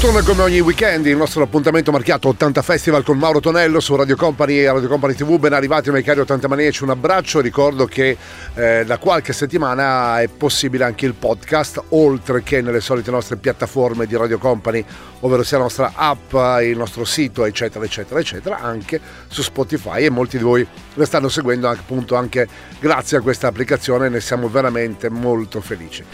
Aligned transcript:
Ritorna 0.00 0.22
come 0.22 0.42
ogni 0.42 0.60
weekend 0.60 1.06
il 1.06 1.16
nostro 1.16 1.42
appuntamento 1.42 1.90
marchiato 1.90 2.28
80 2.28 2.62
Festival 2.62 3.02
con 3.02 3.18
Mauro 3.18 3.40
Tonello 3.40 3.80
su 3.80 3.96
Radio 3.96 4.14
Company 4.14 4.58
e 4.58 4.70
Radio 4.70 4.86
Company 4.86 5.14
TV. 5.14 5.40
Ben 5.40 5.52
arrivati 5.52 5.90
miei 5.90 6.04
cari 6.04 6.20
80 6.20 6.46
maniaci, 6.46 6.84
un 6.84 6.90
abbraccio. 6.90 7.40
Ricordo 7.40 7.84
che 7.86 8.16
eh, 8.54 8.84
da 8.86 8.98
qualche 8.98 9.32
settimana 9.32 10.20
è 10.20 10.28
possibile 10.28 10.84
anche 10.84 11.04
il 11.04 11.14
podcast, 11.14 11.82
oltre 11.88 12.44
che 12.44 12.62
nelle 12.62 12.78
solite 12.78 13.10
nostre 13.10 13.38
piattaforme 13.38 14.06
di 14.06 14.16
Radio 14.16 14.38
Company, 14.38 14.84
ovvero 15.18 15.42
sia 15.42 15.56
la 15.56 15.64
nostra 15.64 15.90
app, 15.96 16.32
il 16.62 16.76
nostro 16.76 17.04
sito, 17.04 17.44
eccetera, 17.44 17.84
eccetera, 17.84 18.20
eccetera, 18.20 18.60
anche 18.60 19.00
su 19.26 19.42
Spotify 19.42 20.04
e 20.04 20.10
molti 20.10 20.36
di 20.36 20.44
voi 20.44 20.64
lo 20.94 21.04
stanno 21.06 21.28
seguendo 21.28 21.68
appunto 21.68 22.14
anche 22.14 22.46
grazie 22.78 23.16
a 23.16 23.20
questa 23.20 23.48
applicazione, 23.48 24.08
ne 24.08 24.20
siamo 24.20 24.48
veramente 24.48 25.10
molto 25.10 25.60
felici. 25.60 26.04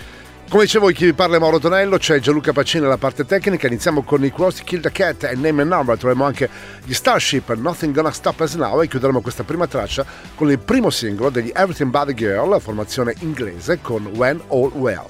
Come 0.54 0.66
dicevo, 0.66 0.86
chi 0.90 1.06
vi 1.06 1.14
parla 1.14 1.34
è 1.34 1.40
Mauro 1.40 1.58
Tonello, 1.58 1.98
c'è 1.98 2.20
Gianluca 2.20 2.52
Pacini 2.52 2.84
alla 2.84 2.96
parte 2.96 3.26
tecnica. 3.26 3.66
Iniziamo 3.66 4.04
con 4.04 4.24
i 4.24 4.32
Cross 4.32 4.62
Kill 4.62 4.80
the 4.80 4.92
Cat 4.92 5.24
e 5.24 5.34
Name 5.34 5.62
and 5.62 5.72
Number. 5.72 5.98
Troviamo 5.98 6.24
anche 6.24 6.48
gli 6.84 6.92
Starship, 6.92 7.52
Nothing 7.54 7.92
Gonna 7.92 8.12
Stop 8.12 8.38
Us 8.38 8.54
Now. 8.54 8.80
E 8.80 8.86
chiuderemo 8.86 9.20
questa 9.20 9.42
prima 9.42 9.66
traccia 9.66 10.06
con 10.36 10.48
il 10.52 10.60
primo 10.60 10.90
singolo 10.90 11.30
degli 11.30 11.50
Everything 11.52 11.90
But 11.90 12.06
the 12.06 12.14
Girl, 12.14 12.50
la 12.50 12.60
formazione 12.60 13.16
inglese 13.18 13.80
con 13.82 14.06
When 14.14 14.40
All 14.46 14.70
Well. 14.74 15.08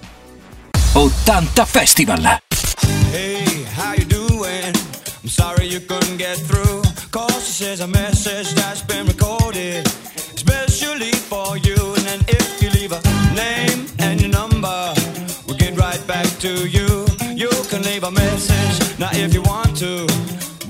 80 0.94 1.64
Festival. 1.66 2.40
Hey, 3.12 3.66
how 3.76 3.92
you 3.92 4.06
doing? 4.06 4.74
I'm 5.20 5.28
sorry 5.28 5.66
you 5.66 5.84
couldn't 5.84 6.16
get 6.16 6.38
through. 6.46 6.80
Cause 7.10 7.44
she 7.44 7.64
says 7.64 7.80
a 7.80 7.86
message 7.86 8.50
that's 8.54 8.80
been 8.80 9.04
recorded, 9.04 9.86
especially 10.34 11.12
for 11.12 11.58
you. 11.58 11.76
And 11.96 12.06
then 12.06 12.20
if 12.28 12.62
you 12.62 12.70
leave 12.70 12.92
a 12.92 13.02
name 13.34 13.93
to 16.44 16.68
you. 16.68 17.06
You 17.34 17.48
can 17.70 17.82
leave 17.84 18.04
a 18.04 18.10
message 18.10 18.98
now 18.98 19.08
if 19.12 19.32
you 19.32 19.40
want 19.40 19.74
to, 19.78 20.06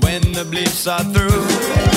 when 0.05 0.21
the 0.31 0.45
bleeps 0.49 0.89
are 0.89 1.03
through. 1.11 1.94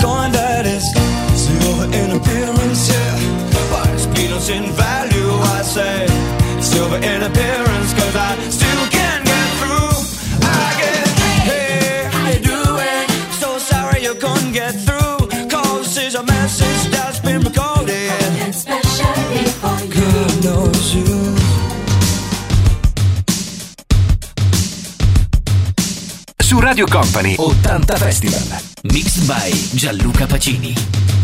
That 0.00 0.66
is 0.66 0.84
silver 1.34 1.84
in 1.92 2.10
appearance, 2.16 2.88
yeah. 2.88 3.70
But 3.70 3.88
it's 3.90 4.06
peanuts 4.06 4.48
in 4.48 4.72
value, 4.72 5.30
I 5.56 5.62
say. 5.62 6.06
Silver 6.60 6.96
in 6.96 7.22
appearance, 7.22 7.92
cause 7.94 8.16
I 8.16 8.36
still 8.50 8.86
can't 8.90 9.24
get 9.24 9.48
through. 9.60 9.94
I 10.42 10.66
get, 10.80 11.08
hey, 11.48 12.08
how 12.10 12.28
you 12.28 12.40
doing? 12.40 13.06
So 13.40 13.58
sorry 13.58 14.02
you 14.02 14.14
couldn't 14.14 14.52
get 14.52 14.74
through. 14.74 15.28
Cause 15.48 15.94
this 15.94 16.08
is 16.08 16.14
a 16.14 16.22
message 16.22 16.90
that's 16.90 17.20
been 17.20 17.42
recorded. 17.42 18.10
Especially 18.48 19.44
for 19.60 19.78
you. 19.84 20.00
God 20.00 20.44
knows 20.44 20.94
you. 20.94 21.36
Su 26.40 26.60
Radio 26.60 26.86
Company 26.86 27.36
80 27.38 27.96
Festival. 27.98 28.63
Mixed 28.92 29.26
by 29.26 29.50
Gianluca 29.74 30.26
Pacini. 30.26 31.23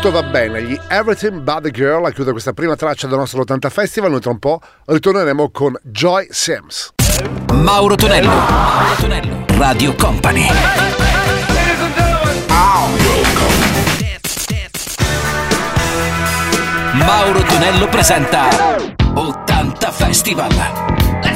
Tutto 0.00 0.12
va 0.12 0.22
bene, 0.22 0.62
gli 0.62 0.78
Everything 0.90 1.40
But 1.40 1.62
The 1.62 1.72
Girl 1.72 2.04
a 2.04 2.10
chiudere 2.10 2.30
questa 2.30 2.52
prima 2.52 2.76
traccia 2.76 3.08
del 3.08 3.18
nostro 3.18 3.40
80 3.40 3.68
Festival, 3.68 4.12
noi 4.12 4.20
tra 4.20 4.30
un 4.30 4.38
po' 4.38 4.60
ritorneremo 4.84 5.50
con 5.50 5.76
Joy 5.82 6.28
Sims. 6.30 6.92
Mauro 7.54 7.96
Tonello, 7.96 8.28
Mauro 8.28 8.94
Tonello, 9.00 9.44
Radio 9.56 9.96
Company. 9.96 10.46
Mauro 16.92 17.42
Tonello 17.42 17.88
presenta 17.88 18.48
80 19.14 19.90
Festival. 19.90 21.27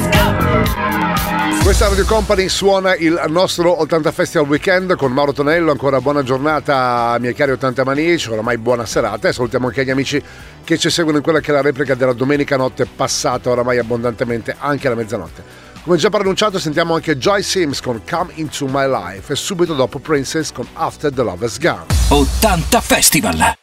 Questa 1.63 1.87
Radio 1.87 2.03
Company 2.03 2.49
suona 2.49 2.93
il 2.93 3.23
nostro 3.29 3.79
80 3.79 4.11
Festival 4.11 4.49
Weekend 4.49 4.97
con 4.97 5.13
Mauro 5.13 5.31
Tonello. 5.31 5.71
Ancora 5.71 6.01
buona 6.01 6.21
giornata, 6.21 7.15
miei 7.21 7.33
cari 7.33 7.51
80 7.51 7.85
manieci. 7.85 8.29
Oramai 8.29 8.57
buona 8.57 8.85
serata 8.85 9.29
e 9.29 9.33
salutiamo 9.33 9.67
anche 9.67 9.85
gli 9.85 9.89
amici 9.89 10.21
che 10.65 10.77
ci 10.77 10.89
seguono 10.89 11.19
in 11.19 11.23
quella 11.23 11.39
che 11.39 11.51
è 11.51 11.53
la 11.53 11.61
replica 11.61 11.95
della 11.95 12.11
domenica 12.11 12.57
notte 12.57 12.85
passata, 12.85 13.49
oramai 13.49 13.77
abbondantemente 13.77 14.57
anche 14.59 14.87
alla 14.87 14.97
mezzanotte. 14.97 15.41
Come 15.85 15.95
già 15.95 16.09
pronunciato, 16.09 16.59
sentiamo 16.59 16.95
anche 16.95 17.17
Joy 17.17 17.41
Sims 17.41 17.79
con 17.79 18.01
Come 18.07 18.33
Into 18.35 18.67
My 18.67 18.85
Life 18.85 19.31
e 19.31 19.35
subito 19.37 19.73
dopo 19.73 19.99
Princess 19.99 20.51
con 20.51 20.67
After 20.73 21.13
the 21.13 21.23
Love 21.23 21.45
Is 21.45 21.57
Gone. 21.59 21.85
80 22.09 22.81
Festival! 22.81 23.62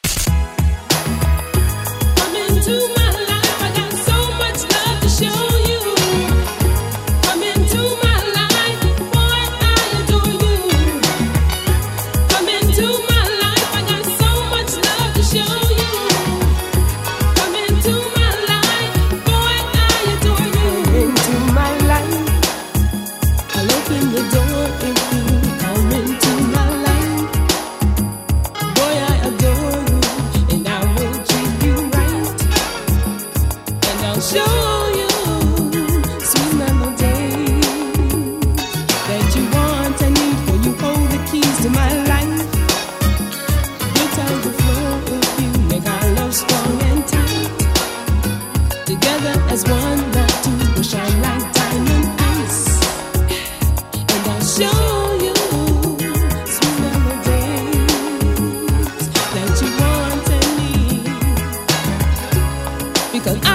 because 63.23 63.41
I 63.45 63.47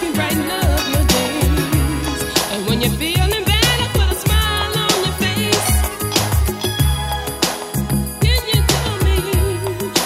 can 0.00 0.12
brighten 0.12 0.50
up 0.50 0.88
your 0.92 1.04
days. 1.06 2.22
And 2.50 2.66
when 2.66 2.80
you're 2.82 2.98
feeling 2.98 3.44
bad, 3.44 3.80
I 3.80 3.86
put 3.92 4.10
a 4.10 4.16
smile 4.24 4.76
on 4.82 4.94
your 5.04 5.14
face. 5.22 5.70
Can 8.24 8.42
you 8.50 8.60
tell 8.74 8.94
me 9.06 9.16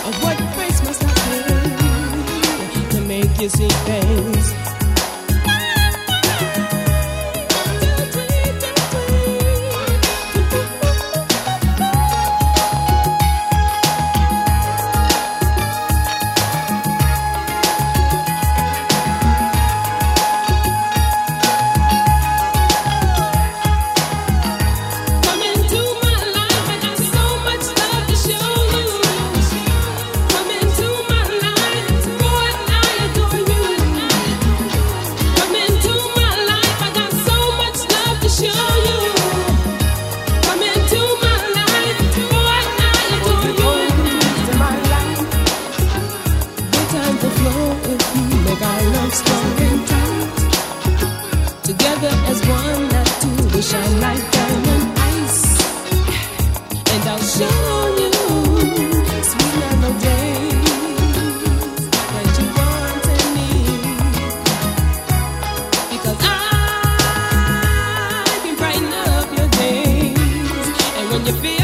oh, 0.05 0.13
what 0.23 0.37
must 0.85 1.03
I 1.05 1.07
to 2.91 3.01
make 3.01 3.41
you 3.41 3.49
see. 3.49 4.08
you 71.27 71.33
feel 71.33 71.58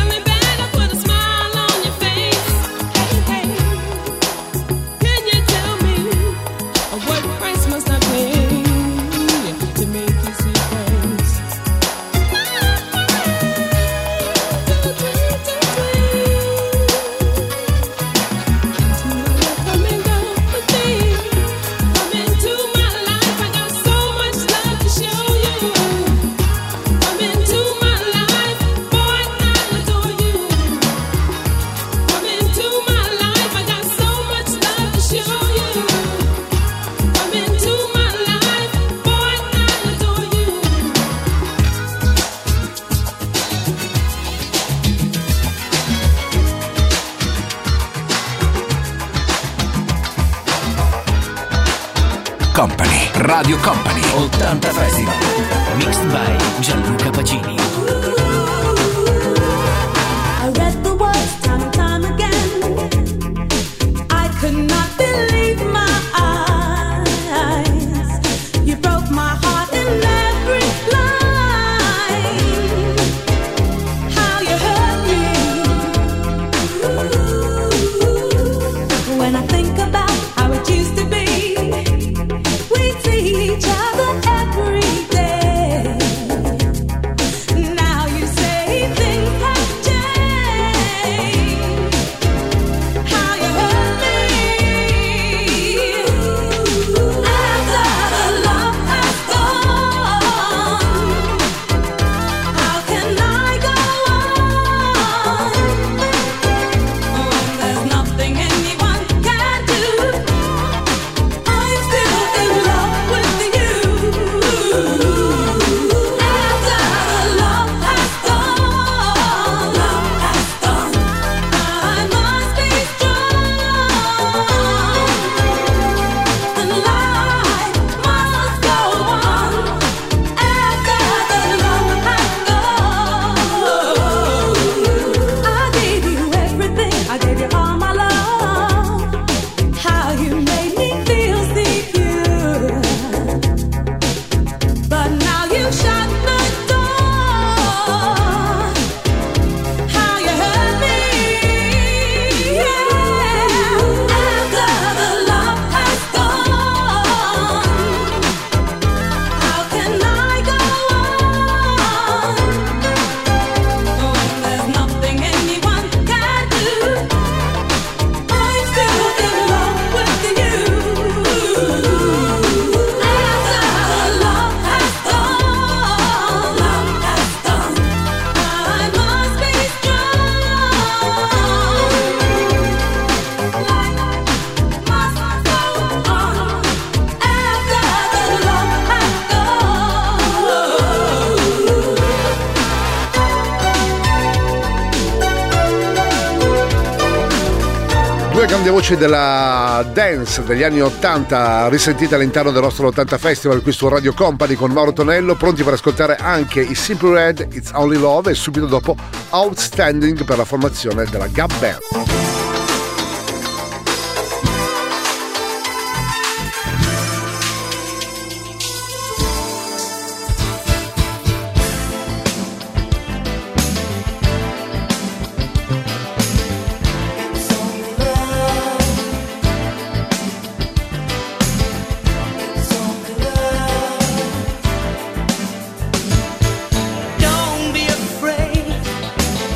voci 198.86 198.96
della 198.98 199.82
dance 199.94 200.42
degli 200.42 200.62
anni 200.62 200.82
80 200.82 201.68
risentita 201.68 202.16
all'interno 202.16 202.50
del 202.50 202.60
nostro 202.60 202.88
80 202.88 203.16
Festival 203.16 203.62
qui 203.62 203.72
su 203.72 203.88
Radio 203.88 204.12
Company 204.12 204.56
con 204.56 204.72
Mauro 204.72 204.92
Tonello, 204.92 205.36
pronti 205.36 205.62
per 205.62 205.72
ascoltare 205.72 206.16
anche 206.16 206.60
i 206.60 206.74
Simple 206.74 207.14
Red, 207.14 207.48
It's 207.52 207.70
Only 207.72 207.96
Love 207.96 208.32
e 208.32 208.34
subito 208.34 208.66
dopo 208.66 208.94
Outstanding 209.30 210.24
per 210.24 210.36
la 210.36 210.44
formazione 210.44 211.06
della 211.06 211.28
Gab 211.28 211.50
Band. 211.58 212.43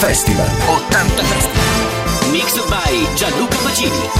Festival. 0.00 0.46
80 0.46 1.22
Festival. 1.24 2.32
Mixed 2.32 2.70
by 2.70 2.90
Gianluca 3.16 3.56
Pacini 3.58 4.19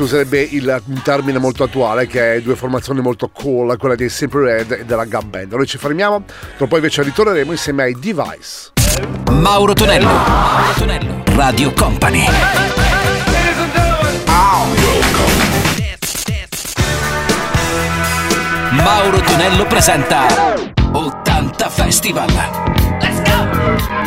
si 0.00 0.02
userebbe 0.02 0.40
il, 0.40 0.82
un 0.86 1.02
termine 1.02 1.38
molto 1.38 1.64
attuale 1.64 2.06
che 2.06 2.36
è 2.36 2.40
due 2.40 2.56
formazioni 2.56 3.00
molto 3.00 3.28
cool, 3.28 3.76
quella 3.76 3.94
dei 3.94 4.08
Simple 4.08 4.44
Red 4.44 4.72
e 4.72 4.84
della 4.86 5.04
Gum 5.04 5.28
Band. 5.28 5.52
Noi 5.52 5.66
ci 5.66 5.76
fermiamo, 5.76 6.24
poi 6.56 6.68
invece 6.72 7.02
ritorneremo 7.02 7.50
insieme 7.50 7.82
ai 7.82 7.96
Device. 7.98 8.72
Mauro 9.30 9.74
Tonello. 9.74 10.06
Mauro 10.06 10.72
Tonello. 10.78 11.22
Radio 11.34 11.72
Company. 11.74 12.24
Mauro 18.70 19.20
Tonello 19.20 19.66
presenta 19.66 20.54
80 20.92 21.68
Festival. 21.68 23.99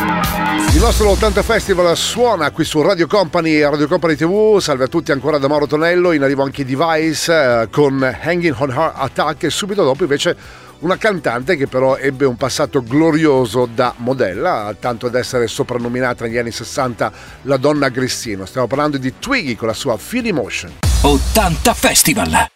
Il 0.72 0.80
nostro 0.80 1.10
80 1.10 1.42
Festival 1.42 1.96
suona 1.96 2.50
qui 2.50 2.64
su 2.64 2.80
Radio 2.82 3.06
Company 3.06 3.56
e 3.56 3.68
Radio 3.68 3.86
Company 3.86 4.14
TV. 4.16 4.58
Salve 4.60 4.84
a 4.84 4.88
tutti 4.88 5.12
ancora 5.12 5.38
da 5.38 5.48
Mauro 5.48 5.66
Tonello. 5.66 6.12
In 6.12 6.22
arrivo 6.22 6.42
anche 6.42 6.64
Device 6.64 7.32
eh, 7.32 7.68
con 7.70 8.02
Hanging 8.02 8.54
on 8.58 8.70
Heart 8.70 8.94
Attack 8.96 9.42
e 9.44 9.50
subito 9.50 9.84
dopo 9.84 10.02
invece 10.02 10.36
una 10.80 10.96
cantante 10.96 11.56
che 11.56 11.66
però 11.66 11.96
ebbe 11.96 12.24
un 12.24 12.36
passato 12.36 12.82
glorioso 12.82 13.68
da 13.72 13.94
modella, 13.98 14.74
tanto 14.78 15.06
ad 15.06 15.14
essere 15.14 15.46
soprannominata 15.46 16.24
negli 16.24 16.38
anni 16.38 16.50
60 16.50 17.12
la 17.42 17.56
donna 17.56 17.88
Grissino. 17.88 18.44
Stiamo 18.44 18.66
parlando 18.66 18.98
di 18.98 19.14
Twiggy 19.18 19.56
con 19.56 19.68
la 19.68 19.74
sua 19.74 19.96
Feel 19.96 20.26
Emotion. 20.26 20.72
80 21.00 21.74
Festival. 21.74 22.46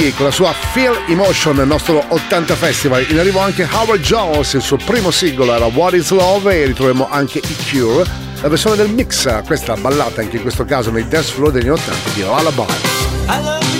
Iggy 0.00 0.12
con 0.14 0.24
la 0.24 0.32
sua 0.32 0.52
Feel 0.52 0.96
Emotion 1.08 1.56
nel 1.56 1.66
nostro 1.66 2.02
80 2.08 2.54
Festival. 2.54 3.04
In 3.10 3.18
arrivo 3.18 3.38
anche 3.40 3.68
Howard 3.70 4.00
Jones, 4.00 4.54
il 4.54 4.62
suo 4.62 4.78
primo 4.78 5.10
singolo 5.10 5.54
era 5.54 5.66
What 5.66 5.92
is 5.92 6.10
Love 6.10 6.62
e 6.62 6.66
ritroviamo 6.66 7.06
anche 7.10 7.38
I 7.38 7.56
Cure, 7.70 8.08
la 8.40 8.48
versione 8.48 8.76
del 8.76 8.88
mix, 8.88 9.44
questa 9.44 9.74
ballata 9.74 10.22
anche 10.22 10.36
in 10.36 10.42
questo 10.42 10.64
caso 10.64 10.90
nei 10.90 11.06
dance 11.06 11.32
floor 11.32 11.52
degli 11.52 11.68
80 11.68 12.10
di 12.14 12.22
Lullaby. 12.22 13.79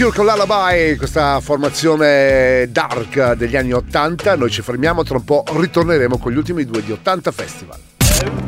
Cure 0.00 0.16
con 0.16 0.24
l'Alabai, 0.24 0.96
questa 0.96 1.40
formazione 1.40 2.66
dark 2.70 3.34
degli 3.34 3.54
anni 3.54 3.72
80. 3.72 4.34
Noi 4.34 4.48
ci 4.48 4.62
fermiamo, 4.62 5.02
tra 5.02 5.18
un 5.18 5.24
po' 5.24 5.44
ritorneremo 5.46 6.16
con 6.16 6.32
gli 6.32 6.38
ultimi 6.38 6.64
due 6.64 6.82
di 6.82 6.90
80 6.90 7.30
Festival. 7.30 7.78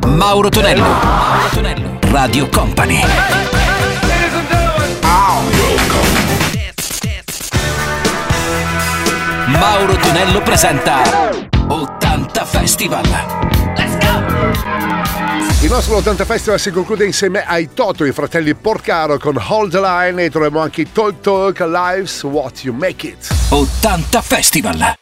Mauro 0.06 0.48
Tonello, 0.48 0.82
Mauro 0.82 1.48
Tonello, 1.52 1.98
Radio 2.10 2.48
Company. 2.48 3.00
Mauro 9.48 9.96
Tonello 9.96 10.40
presenta 10.40 11.02
80 11.68 12.44
Festival. 12.46 13.04
Let's 13.76 13.98
go! 13.98 14.71
Il 15.62 15.70
nostro 15.70 15.94
80 15.98 16.24
Festival 16.24 16.58
si 16.58 16.72
conclude 16.72 17.04
insieme 17.04 17.46
ai 17.46 17.72
Toto, 17.72 18.04
i 18.04 18.10
fratelli 18.10 18.52
Porcaro 18.52 19.16
con 19.16 19.36
Hold 19.36 19.70
the 19.70 19.80
Line 19.80 20.24
e 20.24 20.28
troviamo 20.28 20.58
anche 20.58 20.80
i 20.80 20.90
Talk 20.90 21.20
Talk 21.20 21.60
Lives 21.60 22.24
What 22.24 22.64
You 22.64 22.74
Make 22.74 23.06
It. 23.06 23.28
80 23.48 24.22
Festival! 24.22 25.01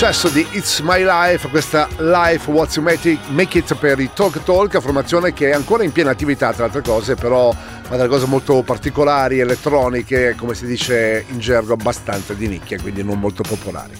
Successo 0.00 0.30
di 0.30 0.46
It's 0.52 0.80
My 0.80 1.04
Life, 1.04 1.46
questa 1.50 1.86
Life 1.98 2.50
What's 2.50 2.76
You 2.76 2.82
Make 2.82 3.58
It, 3.58 3.74
per 3.74 4.00
i 4.00 4.08
Talk 4.14 4.42
Talk, 4.44 4.80
formazione 4.80 5.34
che 5.34 5.50
è 5.50 5.52
ancora 5.52 5.84
in 5.84 5.92
piena 5.92 6.10
attività 6.10 6.54
tra 6.54 6.64
altre 6.64 6.80
cose, 6.80 7.16
però 7.16 7.52
fa 7.52 7.96
delle 7.96 8.08
cose 8.08 8.24
molto 8.24 8.62
particolari, 8.62 9.40
elettroniche, 9.40 10.36
come 10.38 10.54
si 10.54 10.64
dice 10.64 11.26
in 11.28 11.38
gergo, 11.38 11.74
abbastanza 11.74 12.32
di 12.32 12.48
nicchia, 12.48 12.80
quindi 12.80 13.04
non 13.04 13.20
molto 13.20 13.42
popolari. 13.42 13.92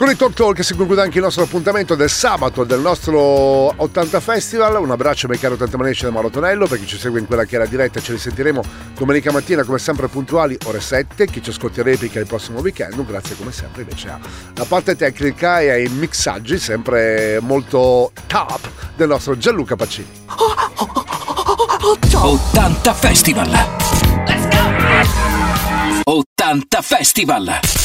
Con 0.00 0.08
i 0.08 0.16
Talk 0.16 0.32
Talk 0.32 0.64
si 0.64 0.74
conclude 0.74 1.02
anche 1.02 1.18
il 1.18 1.24
nostro 1.24 1.42
appuntamento 1.42 1.94
del 1.94 2.08
sabato 2.08 2.64
del 2.64 2.80
nostro 2.80 3.18
80 3.20 4.18
Festival. 4.20 4.80
Un 4.80 4.90
abbraccio 4.90 5.26
ai 5.26 5.32
miei 5.32 5.42
cari 5.42 5.52
80 5.52 5.76
manici 5.76 6.04
da 6.04 6.10
Mauro 6.10 6.30
Tonello 6.30 6.66
per 6.66 6.78
chi 6.78 6.86
ci 6.86 6.96
segue 6.96 7.20
in 7.20 7.26
quella 7.26 7.44
che 7.44 7.58
la 7.58 7.66
diretta. 7.66 8.00
Ci 8.00 8.12
risentiremo 8.12 8.62
domenica 8.96 9.30
mattina 9.30 9.62
come 9.62 9.78
sempre 9.78 10.08
puntuali 10.08 10.56
ore 10.64 10.80
7. 10.80 11.26
Chi 11.26 11.42
ci 11.42 11.50
ascolta 11.50 11.80
in 11.80 11.86
replica 11.86 12.18
il 12.18 12.26
prossimo 12.26 12.60
weekend. 12.60 13.04
Grazie 13.04 13.36
come 13.36 13.52
sempre 13.52 13.82
invece 13.82 14.08
alla 14.08 14.64
parte 14.66 14.96
tecnica 14.96 15.60
e 15.60 15.68
ai 15.68 15.88
mixaggi 15.88 16.58
sempre 16.58 17.38
molto 17.42 18.12
top 18.26 18.70
del 18.96 19.08
nostro 19.08 19.36
Gianluca 19.36 19.76
Pacini. 19.76 20.08
80 22.14 22.94
Festival. 22.94 23.50
Let's 24.26 24.48
go! 26.04 26.10
80 26.10 26.80
Festival. 26.80 27.80